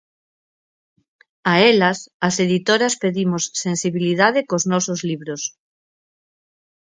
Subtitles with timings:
[1.51, 5.41] A elas, as editoras pedimos sensibilidade cos nosos libros.